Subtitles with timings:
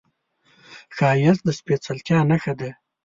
[0.95, 2.69] ښایست د سپېڅلتیا نښه ده